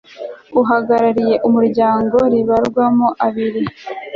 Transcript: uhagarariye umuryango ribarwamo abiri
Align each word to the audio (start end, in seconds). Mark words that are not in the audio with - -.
uhagarariye 0.61 1.35
umuryango 1.47 2.17
ribarwamo 2.33 3.07
abiri 3.25 3.61